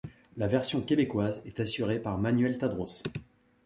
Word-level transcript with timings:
La 0.35 0.47
version 0.47 0.81
québécoise 0.81 1.43
est 1.45 1.59
assurée 1.59 1.99
par 1.99 2.17
Manuel 2.17 2.57
Tadros. 2.57 3.03